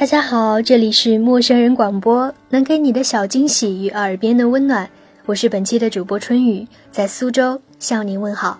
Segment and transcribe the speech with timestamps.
[0.00, 4.88] 大家好，这里是陌生人广播，能给你的小惊喜与耳边的温暖。
[5.26, 8.58] 我是本期的主播春雨，在苏州向您问好。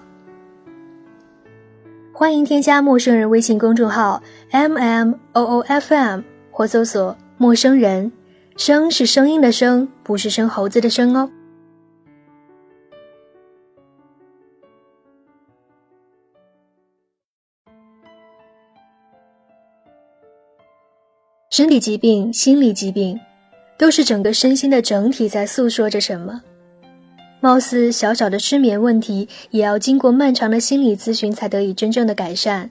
[2.12, 8.12] 欢迎添加陌生人微信公众号 m m o o f m 或搜索“陌生人”，
[8.58, 11.30] 声是声音的声，不是生猴子的生哦。
[21.50, 23.18] 身体疾病、心理疾病，
[23.76, 26.40] 都是整个身心的整体在诉说着什么。
[27.40, 32.70] 貌似小小的失眠问题，也要经过漫长的心理咨询才得以真正的改善。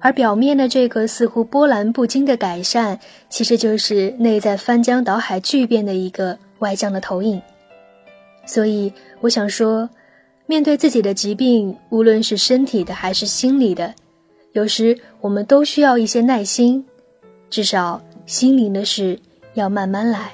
[0.00, 7.40] 而表面的这个似乎波澜不惊的改善，其实就是内在翻江倒海巨变的一个外向的投影。
[8.44, 9.88] 所以，我想说，
[10.46, 13.94] 面对自己的疾病，无论是身体的还是心理的，
[14.50, 16.84] 有时我们都需要一些耐心。
[17.50, 19.18] 至少心灵的事
[19.54, 20.32] 要慢慢来。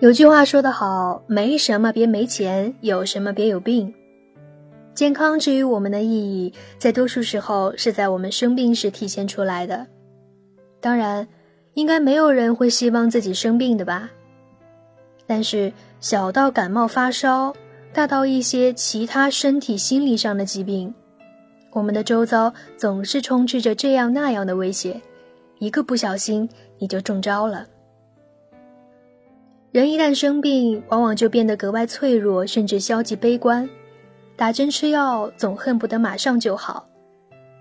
[0.00, 3.92] 有句话说得好：“没什么别没钱，有什么别有病。”
[4.94, 9.86] 健康之于我们的意义，在多数时候是在我们生病时体现出来的。
[10.78, 11.26] 当然，
[11.72, 14.10] 应该没有人会希望自己生病的吧？
[15.26, 17.54] 但是，小到感冒发烧，
[17.94, 20.94] 大到一些其他身体、心理上的疾病。
[21.74, 24.98] 我们的周遭总是充斥着这样那样的威胁，
[25.58, 27.66] 一个不小心你就中招了。
[29.72, 33.68] 人一旦生病，往往就变得格外脆弱，甚至消极悲观。
[34.36, 36.88] 打针吃药，总恨不得马上就好。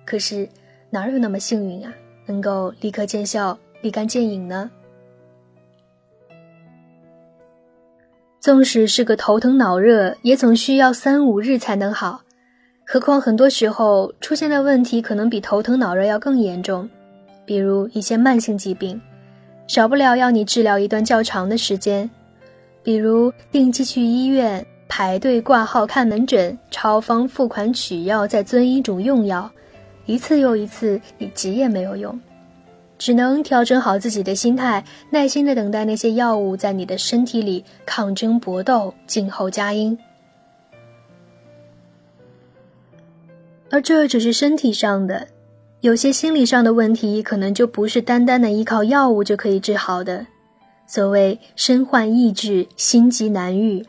[0.05, 0.48] 可是
[0.92, 1.92] 哪有那么幸运啊，
[2.27, 4.70] 能够立刻见效、立竿见影呢？
[8.39, 12.22] 纵使是个头疼脑热，也总需要三五日才能好。
[12.94, 16.88] 何况很多时候出现的问题可能比头疼脑热要更严重，
[17.44, 19.02] 比如一些慢性疾病，
[19.65, 22.08] 少不了要你治疗一段较长的时间，
[22.83, 29.49] 比如定期去医院排队挂号看门诊，超方付款取药，再遵医嘱用药，
[30.05, 32.21] 一次又一次，你急也没有用，
[32.99, 39.98] 只能调整好自己的心态，耐心的等待那些药物在你的身体里抗争搏斗，静候佳音。
[43.73, 45.28] 而这只是身体上的，
[45.82, 50.23] 有些心理上的问题，可能就不是单单的依靠药物就可以治好的。
[50.86, 53.83] 所谓身患意志，心急难愈，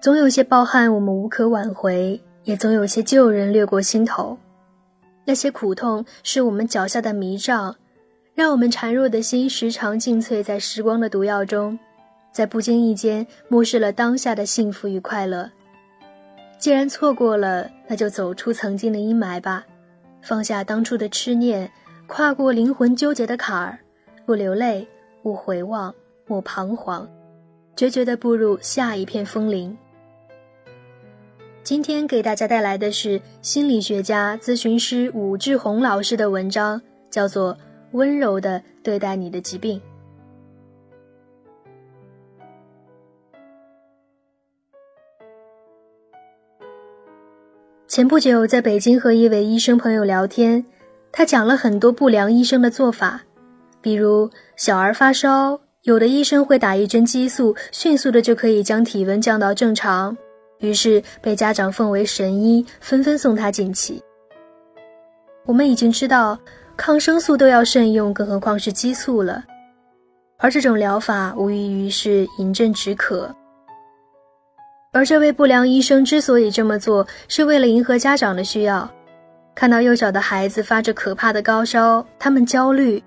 [0.00, 4.38] 总有些抱憾我们无可挽回，也总有些旧人掠过心头。
[5.26, 7.76] 那些苦痛是我们脚下的迷障，
[8.34, 11.78] 让我们孱弱的心时常浸醉在时光的毒药中，
[12.32, 15.50] 在不经意间漠视了当下的幸福与快乐。
[16.62, 19.66] 既然错过了，那就走出曾经的阴霾吧，
[20.22, 21.68] 放下当初的痴念，
[22.06, 23.76] 跨过灵魂纠结的坎儿，
[24.24, 24.86] 不流泪，
[25.24, 25.92] 不回望，
[26.24, 27.04] 莫彷徨，
[27.74, 29.76] 决绝地步入下一片风铃。
[31.64, 36.80] 今天给大家带来的是心理学家、咨询师武志红老师的文章，
[37.10, 37.52] 叫做
[37.90, 39.80] 《温柔地对待你的疾病》。
[47.92, 50.64] 前不久，在北京和一位医生朋友聊天，
[51.12, 53.20] 他讲了很多不良医生的做法，
[53.82, 60.16] 比如小儿发烧，有的医生会打一针激素，迅速的就可以将体温降到正常，
[60.60, 64.02] 于是被家长奉为神医，纷纷送他进气。
[65.44, 66.38] 我们已经知道，
[66.78, 69.44] 抗生素都要慎用，更何况是激素了，
[70.38, 73.30] 而这种疗法无异于是饮鸩止渴。
[74.94, 78.88] 而这位不良医生之所以这么做，是为了迎合家长的需要。
[79.54, 83.02] 看到幼小的孩子发着可怕的高烧，他们焦虑，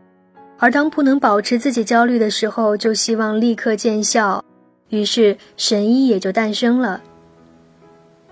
[0.58, 4.44] 而当不能保持自己焦虑的时候，就希望立刻见效，
[4.90, 7.00] 于是神医也就诞生了。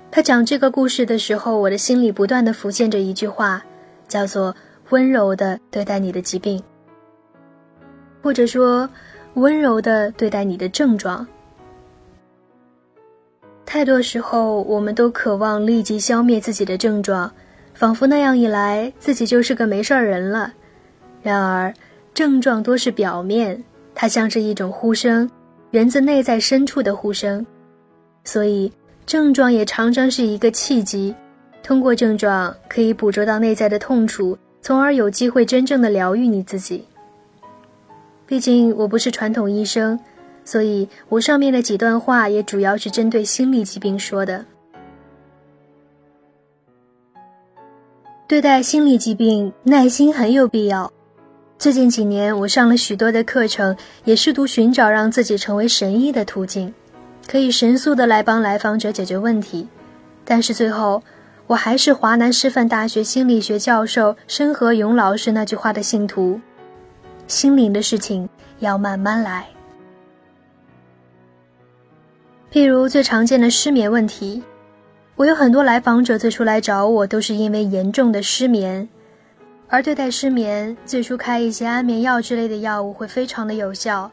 [0.10, 3.64] 他讲这个故事的时候，我的心里不断的浮现着一句话，
[4.08, 4.56] 叫做
[4.90, 6.60] “温柔的对待你的疾病”，
[8.24, 8.90] 或者说
[9.36, 11.26] “温柔的对待你的症状”。
[13.66, 17.32] 太多时候，我们都渴望立即消灭自己的症状，
[17.74, 20.54] 仿佛那样一来，自己就是个没事儿人了。
[21.22, 21.74] 然而，
[22.14, 23.64] 症状多是表面，
[23.96, 25.30] 它像是一种呼声，
[25.72, 27.44] 源自内在深处的呼声。
[28.24, 28.72] 所以，
[29.06, 31.16] 症状也常常是一个契机，
[31.64, 36.86] 通过症状可以捕捉到内在的痛楚，从而有机会真正的疗愈你自己。
[38.28, 40.00] 毕竟，我不是传统医生。
[40.46, 44.46] 所以我上面的几段话也主要是针对心理疾病说的。
[48.28, 50.92] 对待心理疾病，耐心很有必要。
[51.60, 53.76] 最近几年，我上了许多的课程，
[54.06, 56.74] 也试图寻找让自己成为神医的途径，
[57.28, 59.68] 可以神速的来帮来访者解决问题。
[60.26, 61.02] 但是最后，
[61.48, 66.40] 我还是华南师范大学心理学教授申和勇老师那句话的信徒：
[67.28, 68.28] 心灵的事情
[68.60, 69.46] 要慢慢来。
[72.54, 74.44] 譬如最常见的失眠问题。
[75.16, 78.88] 我有很多来访者最初来找我都是因为严重的失眠，
[79.68, 84.12] 而对待失眠，最初开一些安眠药之类的药物会非常的有效，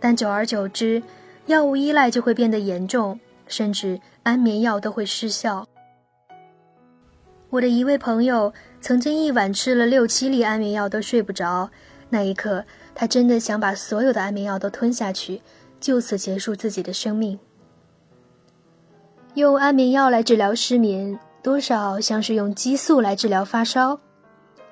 [0.00, 1.00] 但久而久之，
[1.46, 3.16] 药物依赖就会变得严重，
[3.46, 5.64] 甚至安眠药都会失效。
[7.48, 11.70] 我的一位朋友曾经一晚吃了六七粒安眠药都睡不着，
[12.10, 15.40] 那一刻他真的想把所有的安眠药都吞下去，
[15.78, 17.38] 就此结束自己的生命。
[19.38, 23.98] 用安眠药来治疗失眠，多少像是用激素来治疗发烧，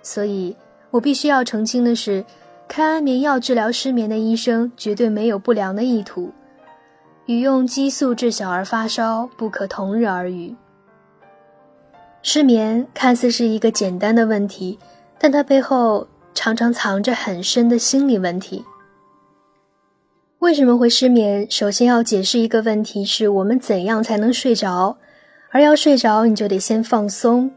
[0.03, 0.55] 所以
[0.91, 2.25] 我必须要澄清的是，
[2.67, 6.33] 开安眠药治疗失眠的医生绝对没有不良的意图，
[7.27, 10.53] 与用激素治小儿发烧不可同日而语。
[12.23, 14.77] 失眠看似是一个简单的问题，
[15.17, 16.05] 但它背后
[16.35, 18.65] 常常藏着很深的心理问题。
[20.41, 21.47] 为什么会失眠？
[21.51, 24.97] 首先要解释一个问题，是我们怎样才能睡着？
[25.51, 27.51] 而要睡着，你就得先放松。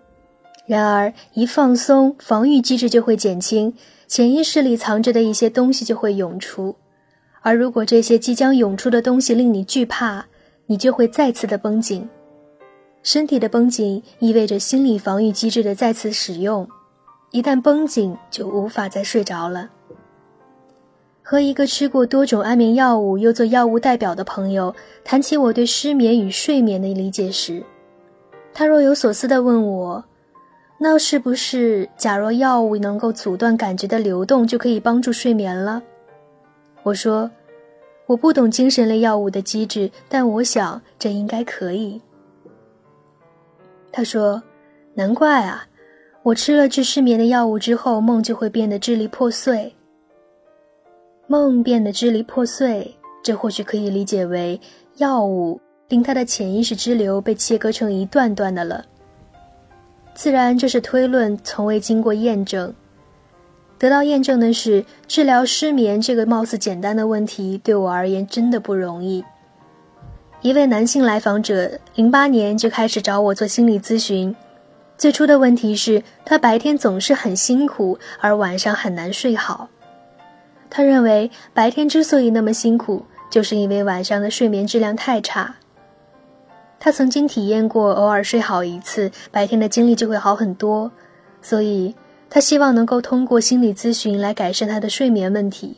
[0.65, 3.73] 然而，一放松，防御机制就会减轻，
[4.07, 6.73] 潜意识里藏着的一些东西就会涌出。
[7.41, 10.25] 而如果这些即将涌出的东西令你惧怕，
[10.65, 12.07] 你就会再次的绷紧。
[13.03, 16.67] 身体的绷紧意味着心理防御机制的再次使用。
[17.31, 19.69] 一旦绷紧，就无法再睡着了。
[21.29, 24.73] 和一个吃过多种安眠药物又做药物代表的朋友
[25.03, 27.61] 谈起我对失眠与睡眠的理解时，
[28.51, 30.03] 他若有所思地问我
[30.81, 35.79] ：“那是不是假若药物能够阻断感觉的流动，就可以帮助睡眠了？”
[36.81, 37.29] 我说
[38.09, 42.01] ：“我不懂精神类药物的机制，但我想这应该可以。”
[43.93, 44.41] 他说
[44.97, 45.63] ：“难怪啊，
[46.23, 49.71] 我吃了治失眠的药物之后，梦就会变得支离破碎。”
[51.31, 54.59] 梦变得支离破碎，这或许可以理解为
[54.97, 58.83] 药物令他的潜意识支流被切割成一段段的了。
[60.15, 62.73] 自然，这是推论，从未经过验证。
[63.77, 69.23] 得到验证的是，治疗失眠这个貌似简单的问题，对我而言真的不容易。
[70.41, 74.35] 一位男性来访者，零八年就开始找我做心理咨询，
[74.97, 79.69] 最初的问题是他白天总是很辛苦，而晚上很难睡好。
[80.69, 85.55] 他认为白天之所以那么辛苦，就是因为晚上的睡眠质量太差。
[86.79, 90.89] 他曾经体验过，偶尔睡好一次，白天的精力就会好很多，
[91.41, 91.93] 所以
[92.29, 95.77] 他希望能够通过心理咨询来改善他的睡眠问题。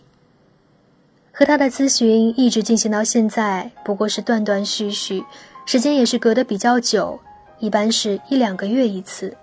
[1.32, 5.24] 和他的咨询一直进行到现在，不过是断断续续，
[5.66, 7.18] 时间也是隔得比较久，
[7.58, 9.36] 一般是一两个月一次。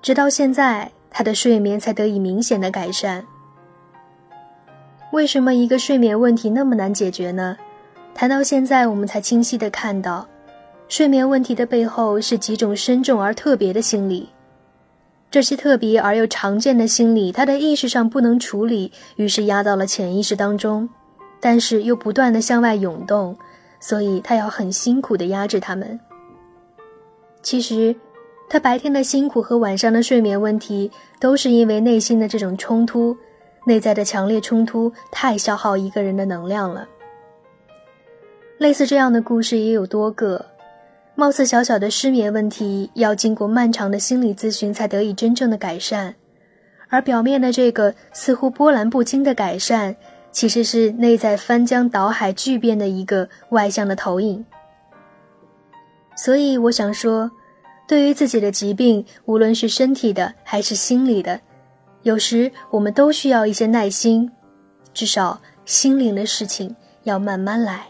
[0.00, 3.24] 直到现在，他的睡眠才得以明显的改善。
[5.12, 7.54] 为什么一个睡眠问题那么难解决呢？
[8.14, 10.26] 谈到现在，我们才清晰的看到，
[10.88, 14.30] 睡眠问题的背后是几种深重而特别的心理。
[15.30, 20.88] 这些特别而又常见的心理，他的意识上不能处理，于是压到了潜意识当中，
[21.40, 23.36] 但是又不断的向外涌动，
[23.80, 26.00] 所以他要很辛苦的压制他们。
[27.42, 27.94] 其实，
[28.48, 33.14] 他白天的辛苦和晚上的睡眠问题，都是因为内心的这种冲突。
[33.64, 36.88] 内在的强烈冲突太消耗一个人的能量了。
[38.58, 40.44] 类似这样的故事也有多个，
[41.14, 46.14] 貌似小小的失眠问题，要经过漫长的心理咨询才得以真正的改善，
[46.88, 49.96] 而表面的这个似乎波澜不惊的改善，
[50.30, 54.44] 其实是内在翻江倒海巨变的一个外向的投影。
[56.14, 57.30] 所以我想说，
[57.88, 61.40] 对于自己的疾病，无论是身体的还是心理的。
[62.02, 64.28] 有时我们都需要一些耐心，
[64.92, 67.86] 至少心灵的事情要慢慢来。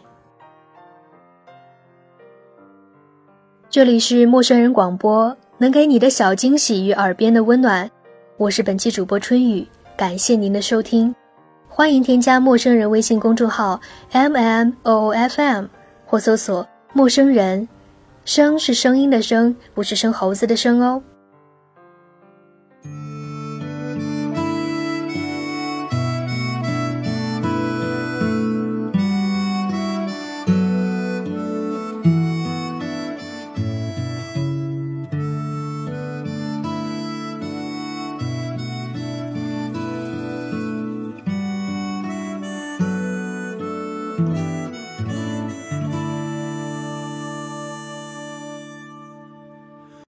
[3.70, 7.90] 这里是陌生人广播，能给你的小惊喜与耳边的温暖。
[8.36, 9.66] 我是本期主播春雨，
[9.96, 11.14] 感谢您的收听，
[11.66, 15.64] 欢迎添加陌生人微信公众号 m m o o f m
[16.04, 17.66] 或搜索陌生人，
[18.26, 21.02] 声是声音的声，不是生猴子的声哦。